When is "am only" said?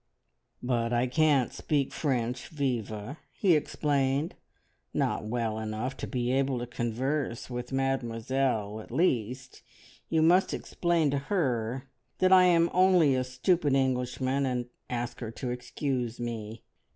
12.45-13.13